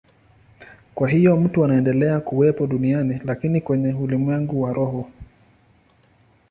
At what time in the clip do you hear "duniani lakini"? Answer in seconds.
2.67-3.61